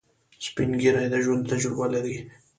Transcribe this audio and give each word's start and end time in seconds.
سپین 0.45 0.71
ږیری 0.81 1.07
د 1.11 1.15
ژوند 1.23 1.43
تجربه 1.51 1.85
لري 1.93 2.17